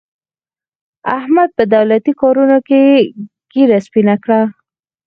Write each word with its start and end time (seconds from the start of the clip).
احمد 1.17 1.49
په 1.57 1.63
دولتي 1.75 2.11
کارونو 2.21 2.57
کې 2.67 2.81
ږېره 3.51 3.77
سپینه 3.85 4.15
کړه. 4.23 4.41